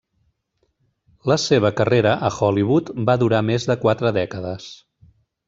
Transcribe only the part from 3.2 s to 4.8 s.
durar més de quatre dècades.